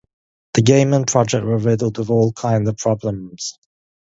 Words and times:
The 0.55 0.63
game 0.63 0.93
and 0.93 1.05
project 1.05 1.45
were 1.45 1.59
riddled 1.59 1.99
with 1.99 2.09
all 2.09 2.33
kinds 2.33 2.67
of 2.67 2.75
problems. 2.77 3.59